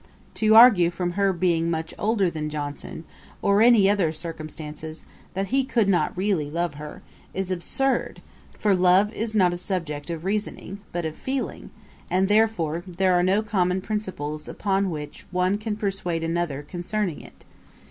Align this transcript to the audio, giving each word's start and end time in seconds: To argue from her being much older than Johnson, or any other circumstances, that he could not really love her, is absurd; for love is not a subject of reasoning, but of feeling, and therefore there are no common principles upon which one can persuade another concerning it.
To 0.33 0.55
argue 0.55 0.89
from 0.89 1.11
her 1.11 1.31
being 1.31 1.69
much 1.69 1.93
older 1.99 2.31
than 2.31 2.49
Johnson, 2.49 3.03
or 3.39 3.61
any 3.61 3.87
other 3.87 4.11
circumstances, 4.11 5.05
that 5.35 5.49
he 5.49 5.63
could 5.63 5.87
not 5.87 6.17
really 6.17 6.49
love 6.49 6.73
her, 6.73 7.03
is 7.35 7.51
absurd; 7.51 8.19
for 8.57 8.73
love 8.73 9.13
is 9.13 9.35
not 9.35 9.53
a 9.53 9.59
subject 9.59 10.09
of 10.09 10.25
reasoning, 10.25 10.79
but 10.91 11.05
of 11.05 11.15
feeling, 11.15 11.69
and 12.09 12.27
therefore 12.29 12.83
there 12.87 13.13
are 13.13 13.21
no 13.21 13.43
common 13.43 13.79
principles 13.79 14.47
upon 14.47 14.89
which 14.89 15.27
one 15.29 15.59
can 15.59 15.75
persuade 15.75 16.23
another 16.23 16.63
concerning 16.63 17.21
it. 17.21 17.45